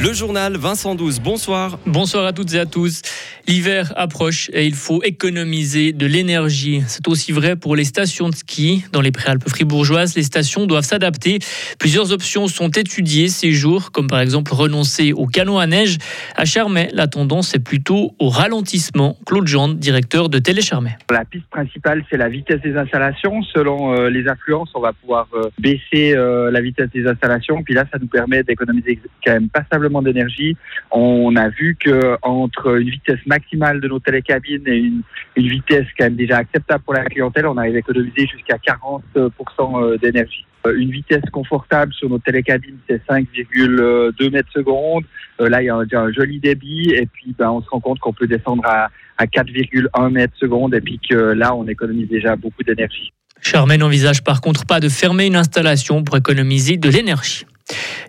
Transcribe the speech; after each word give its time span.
Le 0.00 0.12
journal 0.12 0.56
Vincent 0.56 0.94
12, 0.94 1.18
bonsoir. 1.18 1.76
Bonsoir 1.84 2.24
à 2.24 2.32
toutes 2.32 2.54
et 2.54 2.60
à 2.60 2.66
tous. 2.66 3.02
L'hiver 3.48 3.94
approche 3.96 4.50
et 4.52 4.66
il 4.66 4.74
faut 4.74 5.02
économiser 5.02 5.94
de 5.94 6.04
l'énergie. 6.04 6.82
C'est 6.86 7.08
aussi 7.08 7.32
vrai 7.32 7.56
pour 7.56 7.76
les 7.76 7.84
stations 7.84 8.28
de 8.28 8.34
ski. 8.34 8.84
Dans 8.92 9.00
les 9.00 9.10
préalpes 9.10 9.48
fribourgeoises, 9.48 10.14
les 10.16 10.22
stations 10.22 10.66
doivent 10.66 10.84
s'adapter. 10.84 11.38
Plusieurs 11.78 12.12
options 12.12 12.46
sont 12.46 12.68
étudiées 12.68 13.28
ces 13.28 13.52
jours, 13.52 13.90
comme 13.90 14.06
par 14.06 14.20
exemple 14.20 14.52
renoncer 14.52 15.14
au 15.14 15.24
canot 15.24 15.58
à 15.58 15.66
neige. 15.66 15.96
À 16.36 16.44
Charmey, 16.44 16.90
la 16.92 17.06
tendance 17.06 17.54
est 17.54 17.64
plutôt 17.64 18.14
au 18.18 18.28
ralentissement. 18.28 19.16
Claude 19.24 19.46
Jean, 19.46 19.70
directeur 19.70 20.28
de 20.28 20.38
Télécharmey. 20.38 20.98
La 21.10 21.24
piste 21.24 21.48
principale, 21.48 22.04
c'est 22.10 22.18
la 22.18 22.28
vitesse 22.28 22.60
des 22.60 22.76
installations. 22.76 23.42
Selon 23.54 23.94
euh, 23.94 24.10
les 24.10 24.28
affluences, 24.28 24.68
on 24.74 24.80
va 24.80 24.92
pouvoir 24.92 25.26
euh, 25.32 25.48
baisser 25.58 26.14
euh, 26.14 26.50
la 26.50 26.60
vitesse 26.60 26.90
des 26.90 27.06
installations. 27.06 27.62
Puis 27.62 27.72
là, 27.72 27.86
ça 27.90 27.98
nous 27.98 28.08
permet 28.08 28.42
d'économiser 28.42 29.00
quand 29.24 29.32
même 29.32 29.48
passablement 29.48 30.02
d'énergie. 30.02 30.54
On 30.90 31.34
a 31.36 31.48
vu 31.48 31.78
que 31.80 32.18
entre 32.20 32.78
une 32.78 32.90
vitesse 32.90 33.20
maximale 33.24 33.37
de 33.38 33.88
nos 33.88 33.98
télécabines 33.98 34.66
et 34.66 34.76
une, 34.76 35.02
vitesse 35.36 35.86
quand 35.96 36.04
même 36.04 36.16
déjà 36.16 36.38
acceptable 36.38 36.82
pour 36.84 36.94
la 36.94 37.04
clientèle, 37.04 37.46
on 37.46 37.56
arrive 37.56 37.76
à 37.76 37.78
économiser 37.78 38.26
jusqu'à 38.26 38.56
40% 38.56 39.00
euh, 39.16 39.96
d'énergie. 39.98 40.44
Euh, 40.66 40.76
une 40.76 40.90
vitesse 40.90 41.22
confortable 41.32 41.92
sur 41.92 42.08
nos 42.08 42.18
télécabines, 42.18 42.78
c'est 42.88 43.00
5,2 43.06 44.30
mètres 44.30 44.52
secondes. 44.52 45.04
Euh, 45.40 45.48
là, 45.48 45.62
il 45.62 45.66
y 45.66 45.70
a 45.70 45.76
un, 45.76 46.12
joli 46.12 46.40
débit 46.40 46.90
et 46.90 47.06
puis 47.06 47.34
ben, 47.38 47.50
on 47.50 47.62
se 47.62 47.68
rend 47.70 47.80
compte 47.80 47.98
qu'on 48.00 48.12
peut 48.12 48.26
descendre 48.26 48.64
à, 48.66 48.88
à 49.16 49.26
4,1 49.26 50.10
mètres 50.10 50.36
secondes 50.36 50.74
et 50.74 50.80
puis 50.80 51.00
que 51.08 51.14
là, 51.14 51.54
on 51.54 51.66
économise 51.66 52.08
déjà 52.08 52.36
beaucoup 52.36 52.62
d'énergie. 52.62 53.12
Charmaine 53.40 53.80
n'envisage 53.80 54.24
par 54.24 54.40
contre 54.40 54.66
pas 54.66 54.80
de 54.80 54.88
fermer 54.88 55.26
une 55.26 55.36
installation 55.36 56.02
pour 56.02 56.16
économiser 56.16 56.76
de 56.76 56.88
l'énergie. 56.88 57.46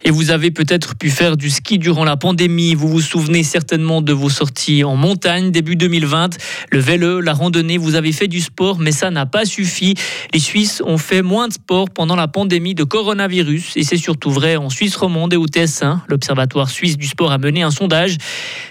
Et 0.03 0.11
vous 0.11 0.31
avez 0.31 0.51
peut-être 0.51 0.95
pu 0.95 1.09
faire 1.09 1.37
du 1.37 1.49
ski 1.49 1.77
durant 1.77 2.05
la 2.05 2.17
pandémie. 2.17 2.73
Vous 2.75 2.87
vous 2.87 3.01
souvenez 3.01 3.43
certainement 3.43 4.01
de 4.01 4.13
vos 4.13 4.29
sorties 4.29 4.83
en 4.83 4.95
montagne 4.95 5.51
début 5.51 5.75
2020. 5.75 6.37
Le 6.71 6.79
vélo, 6.79 7.19
la 7.19 7.33
randonnée, 7.33 7.77
vous 7.77 7.95
avez 7.95 8.11
fait 8.11 8.27
du 8.27 8.39
sport, 8.39 8.79
mais 8.79 8.91
ça 8.91 9.11
n'a 9.11 9.25
pas 9.25 9.45
suffi. 9.45 9.95
Les 10.33 10.39
Suisses 10.39 10.81
ont 10.85 10.97
fait 10.97 11.21
moins 11.21 11.47
de 11.47 11.53
sport 11.53 11.89
pendant 11.89 12.15
la 12.15 12.27
pandémie 12.27 12.75
de 12.75 12.83
coronavirus. 12.83 13.73
Et 13.75 13.83
c'est 13.83 13.97
surtout 13.97 14.31
vrai 14.31 14.55
en 14.55 14.69
Suisse 14.69 14.95
romande 14.95 15.33
et 15.33 15.37
au 15.37 15.47
TS1. 15.47 15.99
L'Observatoire 16.07 16.69
suisse 16.69 16.97
du 16.97 17.07
sport 17.07 17.31
a 17.31 17.37
mené 17.37 17.61
un 17.61 17.71
sondage. 17.71 18.17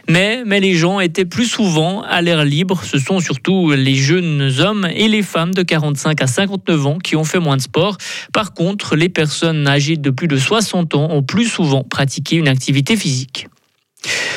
Mais, 0.08 0.42
mais 0.46 0.60
les 0.60 0.74
gens 0.74 1.00
étaient 1.00 1.26
plus 1.26 1.46
souvent 1.46 2.02
à 2.02 2.22
l'air 2.22 2.44
libre. 2.44 2.82
Ce 2.84 2.98
sont 2.98 3.20
surtout 3.20 3.72
les 3.72 3.94
jeunes 3.94 4.50
hommes 4.60 4.88
et 4.94 5.08
les 5.08 5.22
femmes 5.22 5.52
de 5.52 5.62
45 5.62 6.22
à 6.22 6.26
59 6.26 6.86
ans 6.86 6.98
qui 6.98 7.16
ont 7.16 7.24
fait 7.24 7.40
moins 7.40 7.56
de 7.56 7.62
sport. 7.62 7.98
Par 8.32 8.54
contre, 8.54 8.96
les 8.96 9.08
personnes 9.08 9.66
âgées 9.66 9.96
de 9.96 10.10
plus 10.10 10.28
de 10.28 10.38
60 10.38 10.77
ont 10.92 11.22
plus 11.22 11.46
souvent 11.46 11.84
pratiqué 11.84 12.36
une 12.36 12.48
activité 12.48 12.96
physique. 12.96 13.48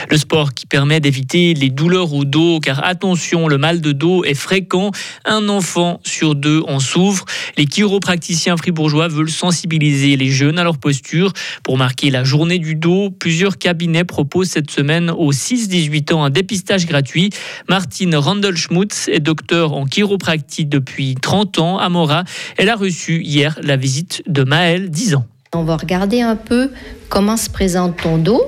Le 0.10 0.18
sport 0.18 0.54
qui 0.54 0.66
permet 0.66 1.00
d'éviter 1.00 1.54
les 1.54 1.70
douleurs 1.70 2.14
au 2.14 2.26
dos, 2.26 2.60
car 2.60 2.84
attention, 2.84 3.48
le 3.48 3.58
mal 3.58 3.80
de 3.82 3.92
dos 3.92 4.24
est 4.24 4.34
fréquent. 4.34 4.92
Un 5.26 5.48
enfant 5.50 6.00
sur 6.04 6.36
deux 6.36 6.64
en 6.68 6.80
souffre. 6.80 7.26
Les 7.58 7.66
chiropracticiens 7.66 8.58
fribourgeois 8.58 9.08
veulent 9.08 9.30
sensibiliser 9.30 10.18
les 10.18 10.30
jeunes 10.30 10.58
à 10.58 10.64
leur 10.64 10.78
posture. 10.78 11.32
Pour 11.64 11.78
marquer 11.78 12.10
la 12.10 12.24
journée 12.24 12.60
du 12.60 12.76
dos, 12.76 13.12
plusieurs 13.12 13.58
cabinets 13.58 14.04
proposent 14.04 14.50
cette 14.50 14.72
semaine 14.72 15.12
aux 15.12 15.32
6-18 15.32 16.14
ans 16.14 16.24
un 16.24 16.30
dépistage 16.30 16.88
gratuit. 16.88 17.30
Martine 17.70 18.16
Randelschmutz 18.16 19.08
est 19.08 19.20
docteur 19.20 19.74
en 19.74 19.86
chiropractie 19.86 20.66
depuis 20.66 21.16
30 21.16 21.60
ans 21.60 21.78
à 21.78 21.90
Mora. 21.90 22.24
Elle 22.58 22.70
a 22.70 22.76
reçu 22.76 23.22
hier 23.24 23.60
la 23.62 23.78
visite 23.78 24.24
de 24.28 24.44
Maël, 24.44 24.90
10 24.90 25.16
ans. 25.16 25.26
On 25.54 25.64
va 25.64 25.76
regarder 25.76 26.22
un 26.22 26.38
peu 26.38 26.72
comment 27.10 27.36
se 27.36 27.50
présente 27.50 28.02
ton 28.02 28.18
dos, 28.18 28.42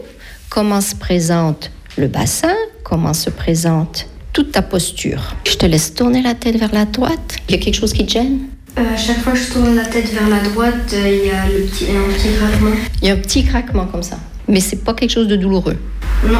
comment 0.47 0.79
se 0.79 0.95
présente 0.95 1.69
le 1.97 2.07
bassin, 2.07 2.55
comment 2.85 3.13
se 3.13 3.29
présente 3.29 4.07
toute 4.31 4.53
ta 4.53 4.61
posture. 4.61 5.35
Je 5.45 5.55
te 5.55 5.65
laisse 5.65 5.93
tourner 5.93 6.21
la 6.21 6.33
tête 6.33 6.55
vers 6.55 6.73
la 6.73 6.85
droite. 6.85 7.35
Il 7.49 7.55
y 7.55 7.59
a 7.59 7.61
quelque 7.61 7.75
chose 7.75 7.91
qui 7.91 8.05
te 8.05 8.11
gêne? 8.13 8.43
Euh, 8.77 8.83
chaque 8.95 9.17
fois 9.17 9.33
que 9.33 9.39
je 9.39 9.51
tourne 9.51 9.75
la 9.75 9.83
tête 9.83 10.13
vers 10.13 10.29
la 10.29 10.39
droite, 10.39 10.93
euh, 10.93 11.09
il 11.09 11.27
y 11.27 11.31
a 11.31 11.45
le 11.45 11.65
petit, 11.65 11.87
un 11.91 12.13
petit 12.13 12.29
craquement. 12.37 12.75
Il 13.01 13.07
y 13.09 13.11
a 13.11 13.15
un 13.15 13.17
petit 13.17 13.43
craquement 13.43 13.85
comme 13.85 14.03
ça. 14.03 14.17
Mais 14.47 14.61
c'est 14.61 14.81
pas 14.85 14.93
quelque 14.93 15.11
chose 15.11 15.27
de 15.27 15.35
douloureux. 15.35 15.75
Non. 16.25 16.39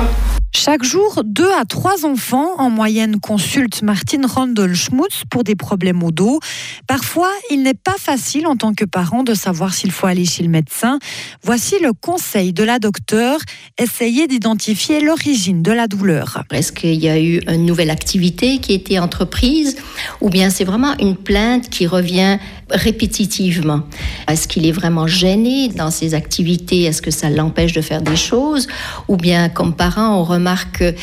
Chaque 0.55 0.83
jour, 0.83 1.23
deux 1.25 1.51
à 1.51 1.65
trois 1.65 2.05
enfants 2.05 2.51
en 2.59 2.69
moyenne 2.69 3.19
consultent 3.19 3.81
Martine 3.81 4.25
Randol-Schmutz 4.25 5.23
pour 5.29 5.43
des 5.43 5.55
problèmes 5.55 6.03
au 6.03 6.11
dos. 6.11 6.39
Parfois, 6.87 7.31
il 7.49 7.63
n'est 7.63 7.73
pas 7.73 7.95
facile 7.97 8.45
en 8.45 8.55
tant 8.55 8.73
que 8.73 8.85
parent 8.85 9.23
de 9.23 9.33
savoir 9.33 9.73
s'il 9.73 9.91
faut 9.91 10.05
aller 10.05 10.25
chez 10.25 10.43
le 10.43 10.49
médecin. 10.49 10.99
Voici 11.43 11.75
le 11.81 11.91
conseil 11.91 12.53
de 12.53 12.63
la 12.63 12.77
docteure. 12.77 13.39
Essayez 13.79 14.27
d'identifier 14.27 15.01
l'origine 15.01 15.63
de 15.63 15.71
la 15.71 15.87
douleur. 15.87 16.43
Est-ce 16.51 16.71
qu'il 16.71 17.03
y 17.03 17.09
a 17.09 17.19
eu 17.19 17.41
une 17.47 17.65
nouvelle 17.65 17.89
activité 17.89 18.59
qui 18.59 18.73
a 18.73 18.75
été 18.75 18.99
entreprise 18.99 19.75
ou 20.21 20.29
bien 20.29 20.51
c'est 20.51 20.65
vraiment 20.65 20.95
une 20.99 21.15
plainte 21.15 21.69
qui 21.71 21.87
revient 21.87 22.37
répétitivement? 22.69 23.81
Est-ce 24.27 24.47
qu'il 24.47 24.67
est 24.67 24.71
vraiment 24.71 25.07
gêné 25.07 25.69
dans 25.69 25.89
ses 25.89 26.13
activités? 26.13 26.83
Est-ce 26.83 27.01
que 27.01 27.11
ça 27.11 27.31
l'empêche 27.31 27.73
de 27.73 27.81
faire 27.81 28.03
des 28.03 28.15
choses? 28.15 28.67
Ou 29.07 29.17
bien, 29.17 29.49
comme 29.49 29.75
parent, 29.75 30.15
on 30.15 30.23
que 30.71 30.93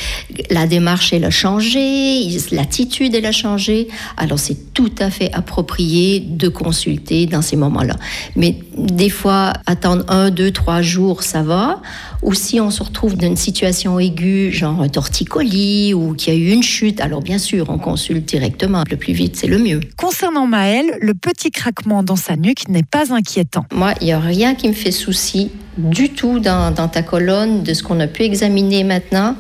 la 0.51 0.67
démarche, 0.67 1.13
elle 1.13 1.25
a 1.25 1.31
changé, 1.31 2.29
l'attitude, 2.53 3.15
elle 3.15 3.27
a 3.27 3.33
changé. 3.33 3.89
Alors, 4.17 4.39
c'est 4.39 4.73
tout 4.75 4.93
à 4.99 5.11
fait 5.11 5.33
approprié 5.33 6.21
de 6.21 6.49
consulter 6.49 7.27
dans 7.27 7.43
ces 7.43 7.57
moments-là. 7.57 7.97
Mais 8.37 8.57
des 8.77 9.11
fois, 9.11 9.53
attendre 9.67 10.05
un, 10.09 10.31
deux, 10.31 10.51
trois 10.51 10.83
jours, 10.83 11.23
ça 11.23 11.43
va. 11.43 11.83
Ou 12.23 12.35
si 12.35 12.61
on 12.61 12.71
se 12.71 12.83
retrouve 12.83 13.17
dans 13.17 13.27
une 13.27 13.37
situation 13.37 13.99
aiguë, 13.99 14.53
genre 14.53 14.83
un 14.83 14.89
torticolis 14.89 15.95
ou 15.95 16.15
qu'il 16.15 16.35
y 16.35 16.37
a 16.37 16.39
eu 16.39 16.53
une 16.53 16.63
chute, 16.63 17.01
alors 17.01 17.23
bien 17.23 17.39
sûr, 17.39 17.71
on 17.71 17.79
consulte 17.79 18.29
directement. 18.29 18.85
Le 18.91 18.97
plus 18.97 19.13
vite, 19.13 19.37
c'est 19.37 19.47
le 19.47 19.59
mieux. 19.59 19.81
Concernant 19.97 20.47
Maëlle, 20.47 20.99
le 21.01 21.15
petit 21.15 21.51
craquement 21.51 22.03
dans 22.03 22.17
sa 22.17 22.37
nuque 22.37 22.69
n'est 22.69 22.83
pas 22.83 23.13
inquiétant. 23.13 23.65
Moi, 23.73 23.95
il 24.01 24.07
n'y 24.07 24.13
a 24.13 24.21
rien 24.21 24.55
qui 24.55 24.69
me 24.69 24.75
fait 24.75 24.93
souci 24.93 25.51
du 25.79 26.11
tout 26.11 26.41
dans, 26.41 26.73
dans 26.73 26.89
ta 26.89 27.03
colonne 27.03 27.63
de 27.63 27.75
ce 27.75 27.83
qu'on 27.83 28.01
a 28.01 28.07
pu 28.07 28.23
examiner 28.23 28.85
maintenant 28.85 29.37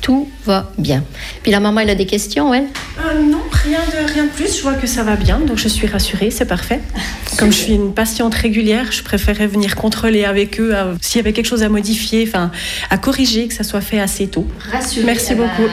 tout 0.00 0.28
va 0.44 0.70
bien. 0.78 1.04
Puis 1.42 1.50
la 1.50 1.60
maman, 1.60 1.80
elle 1.80 1.90
a 1.90 1.94
des 1.94 2.06
questions, 2.06 2.54
elle? 2.54 2.66
Euh, 3.04 3.22
Non, 3.22 3.42
rien 3.50 3.80
de, 3.80 4.12
rien 4.12 4.24
de 4.24 4.30
plus. 4.30 4.56
Je 4.56 4.62
vois 4.62 4.74
que 4.74 4.86
ça 4.86 5.02
va 5.02 5.16
bien, 5.16 5.40
donc 5.40 5.58
je 5.58 5.68
suis 5.68 5.86
rassurée, 5.86 6.30
c'est 6.30 6.46
parfait. 6.46 6.80
Comme 7.36 7.52
je 7.52 7.58
suis 7.58 7.74
une 7.74 7.92
patiente 7.92 8.34
régulière, 8.34 8.92
je 8.92 9.02
préférais 9.02 9.46
venir 9.46 9.76
contrôler 9.76 10.24
avec 10.24 10.60
eux 10.60 10.74
euh, 10.74 10.94
s'il 11.00 11.18
y 11.18 11.20
avait 11.20 11.32
quelque 11.32 11.46
chose 11.46 11.62
à 11.62 11.68
modifier, 11.68 12.24
enfin, 12.26 12.50
à 12.90 12.98
corriger, 12.98 13.48
que 13.48 13.54
ça 13.54 13.64
soit 13.64 13.80
fait 13.80 14.00
assez 14.00 14.28
tôt. 14.28 14.46
Rassurée. 14.70 15.04
Merci 15.04 15.34
beaucoup. 15.34 15.68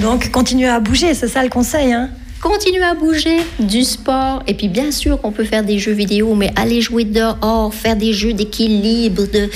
Donc, 0.00 0.30
continuez 0.30 0.68
à 0.68 0.80
bouger, 0.80 1.14
c'est 1.14 1.28
ça 1.28 1.42
le 1.42 1.48
conseil, 1.48 1.92
hein? 1.92 2.10
Continuez 2.42 2.82
à 2.82 2.94
bouger, 2.94 3.36
du 3.60 3.84
sport, 3.84 4.42
et 4.48 4.54
puis 4.54 4.66
bien 4.66 4.90
sûr 4.90 5.20
qu'on 5.20 5.30
peut 5.30 5.44
faire 5.44 5.62
des 5.62 5.78
jeux 5.78 5.92
vidéo, 5.92 6.34
mais 6.34 6.50
aller 6.56 6.80
jouer 6.80 7.04
dehors, 7.04 7.72
faire 7.72 7.94
des 7.94 8.12
jeux 8.12 8.32
d'équilibre, 8.32 9.22
de 9.32 9.48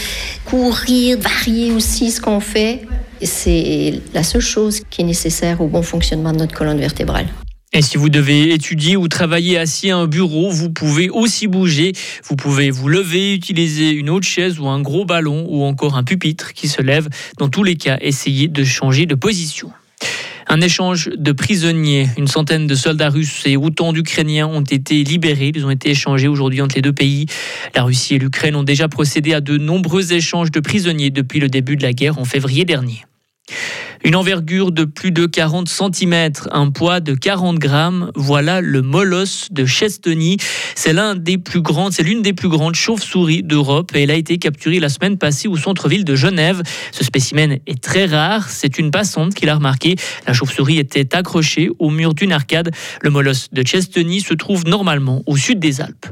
courir, 0.45 1.19
varier 1.19 1.73
aussi 1.73 2.13
ce 2.13 2.21
qu'on 2.21 2.39
fait. 2.39 2.83
C'est 3.21 4.01
la 4.15 4.23
seule 4.23 4.41
chose 4.41 4.83
qui 4.89 5.01
est 5.01 5.05
nécessaire 5.05 5.61
au 5.61 5.67
bon 5.67 5.83
fonctionnement 5.83 6.33
de 6.33 6.39
notre 6.39 6.55
colonne 6.55 6.79
vertébrale. 6.79 7.27
Et 7.73 7.83
si 7.83 7.97
vous 7.97 8.09
devez 8.09 8.55
étudier 8.55 8.97
ou 8.97 9.09
travailler 9.09 9.59
assis 9.59 9.91
à 9.91 9.97
un 9.97 10.07
bureau, 10.07 10.49
vous 10.51 10.71
pouvez 10.71 11.11
aussi 11.11 11.49
bouger. 11.49 11.93
Vous 12.29 12.37
pouvez 12.37 12.71
vous 12.71 12.89
lever, 12.89 13.35
utiliser 13.35 13.91
une 13.91 14.11
autre 14.11 14.29
chaise 14.29 14.61
ou 14.61 14.69
un 14.69 14.81
gros 14.81 15.05
ballon 15.05 15.45
ou 15.49 15.65
encore 15.65 15.97
un 15.97 16.05
pupitre 16.05 16.53
qui 16.53 16.69
se 16.69 16.83
lève. 16.83 17.09
Dans 17.39 17.49
tous 17.49 17.65
les 17.65 17.75
cas, 17.75 17.99
essayez 18.01 18.47
de 18.47 18.63
changer 18.63 19.07
de 19.07 19.17
position. 19.17 19.73
Un 20.49 20.61
échange 20.61 21.11
de 21.17 21.33
prisonniers. 21.33 22.09
Une 22.17 22.29
centaine 22.29 22.69
de 22.69 22.75
soldats 22.77 23.11
russes 23.11 23.43
et 23.47 23.57
autant 23.57 23.93
d'Ukrainiens 23.93 24.47
ont 24.47 24.63
été 24.63 25.03
libérés. 25.03 25.51
Ils 25.55 25.67
ont 25.67 25.71
été 25.71 25.91
échangés 25.91 26.29
aujourd'hui 26.29 26.63
entre 26.63 26.77
les 26.77 26.83
deux 26.83 26.93
pays. 26.93 27.27
La 27.75 27.83
Russie 27.83 28.15
et 28.15 28.19
l'Ukraine 28.19 28.55
ont 28.55 28.63
déjà 28.63 28.89
procédé 28.89 29.35
à 29.35 29.41
de 29.41 29.59
nombreux 29.59 30.13
échanges 30.13 30.53
de 30.53 30.61
prisonniers 30.61 31.11
depuis 31.11 31.41
le 31.41 31.49
début 31.49 31.77
de 31.77 31.83
la 31.83 31.93
guerre 31.93 32.19
en 32.19 32.25
février 32.25 32.65
dernier. 32.65 33.05
Une 34.05 34.15
envergure 34.15 34.73
de 34.73 34.85
plus 34.85 35.11
de 35.11 35.27
40 35.27 35.69
cm, 35.69 36.31
un 36.53 36.71
poids 36.71 37.01
de 37.01 37.15
40 37.15 37.59
grammes. 37.59 38.13
Voilà 38.15 38.61
le 38.61 38.83
molosse 38.83 39.49
de 39.51 39.65
Chestony. 39.65 40.37
C'est 40.75 40.95
c'est 41.91 42.03
l'une 42.03 42.23
des 42.23 42.33
plus 42.33 42.49
grandes 42.49 42.75
chauves-souris 42.75 43.43
d'Europe 43.43 43.91
et 43.97 44.03
elle 44.03 44.11
a 44.11 44.15
été 44.15 44.39
capturée 44.39 44.79
la 44.79 44.89
semaine 44.89 45.19
passée 45.19 45.49
au 45.49 45.57
centre-ville 45.57 46.05
de 46.05 46.15
Genève. 46.15 46.63
Ce 46.93 47.03
spécimen 47.03 47.59
est 47.67 47.83
très 47.83 48.07
rare. 48.07 48.49
C'est 48.49 48.79
une 48.79 48.91
passante 48.91 49.35
qui 49.35 49.47
l'a 49.47 49.57
remarqué. 49.57 49.97
La 50.27 50.33
chauve-souris 50.33 50.79
était 50.79 51.15
accrochée 51.17 51.71
au 51.79 51.91
mur 51.91 52.15
d'une 52.15 52.33
arcade. 52.33 52.71
Le 53.03 53.11
molosse 53.11 53.49
de 53.51 53.67
Chestony 53.67 54.21
se 54.21 54.35
trouve 54.35 54.65
normalement 54.67 55.23
au 55.27 55.37
sud 55.37 55.59
des 55.59 55.81
Alpes. 55.81 56.07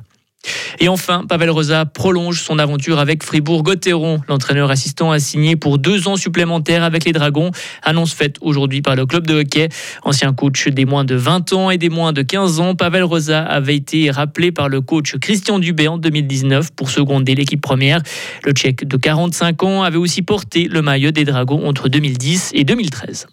Et 0.80 0.88
enfin, 0.88 1.24
Pavel 1.28 1.50
Rosa 1.50 1.86
prolonge 1.86 2.40
son 2.40 2.58
aventure 2.58 2.98
avec 2.98 3.22
Fribourg-Gotteron. 3.22 4.20
L'entraîneur 4.28 4.70
assistant 4.70 5.10
a 5.10 5.18
signé 5.18 5.56
pour 5.56 5.78
deux 5.78 6.08
ans 6.08 6.16
supplémentaires 6.16 6.82
avec 6.82 7.04
les 7.04 7.12
Dragons. 7.12 7.50
Annonce 7.82 8.12
faite 8.14 8.36
aujourd'hui 8.40 8.82
par 8.82 8.96
le 8.96 9.06
club 9.06 9.26
de 9.26 9.34
hockey. 9.34 9.68
Ancien 10.02 10.32
coach 10.32 10.68
des 10.68 10.84
moins 10.84 11.04
de 11.04 11.14
20 11.14 11.52
ans 11.52 11.70
et 11.70 11.78
des 11.78 11.88
moins 11.88 12.12
de 12.12 12.22
15 12.22 12.60
ans, 12.60 12.74
Pavel 12.74 13.04
Rosa 13.04 13.42
avait 13.42 13.76
été 13.76 14.10
rappelé 14.10 14.52
par 14.52 14.68
le 14.68 14.80
coach 14.80 15.16
Christian 15.16 15.58
Dubé 15.58 15.88
en 15.88 15.98
2019 15.98 16.72
pour 16.72 16.90
seconder 16.90 17.34
l'équipe 17.34 17.60
première. 17.60 18.02
Le 18.44 18.52
Tchèque 18.52 18.86
de 18.86 18.96
45 18.96 19.62
ans 19.62 19.82
avait 19.82 19.96
aussi 19.96 20.22
porté 20.22 20.68
le 20.68 20.82
maillot 20.82 21.10
des 21.10 21.24
Dragons 21.24 21.66
entre 21.66 21.88
2010 21.88 22.50
et 22.54 22.64
2013. 22.64 23.26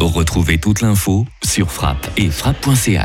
Retrouvez 0.00 0.58
toute 0.58 0.80
l'info 0.80 1.26
sur 1.42 1.70
frappe 1.70 2.10
et 2.16 2.28
frappe.ch. 2.28 3.00